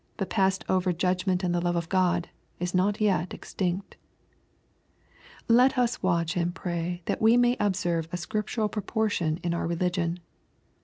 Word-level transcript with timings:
bnt 0.17 0.29
passed 0.29 0.65
over 0.67 0.91
''judgment 0.91 1.43
and 1.43 1.53
the 1.53 1.61
love 1.61 1.75
of 1.75 1.87
God," 1.87 2.27
ia 2.59 2.67
not 2.73 2.99
'net. 2.99 3.47
s 5.77 6.01
watch 6.01 6.35
and 6.35 6.55
pray 6.55 7.03
that 7.05 7.21
we 7.21 7.37
may 7.37 7.55
observe 7.59 8.07
a 8.11 8.17
scrip 8.17 8.47
oportion 8.57 9.37
in 9.43 9.53
our 9.53 9.67
religion. 9.67 10.17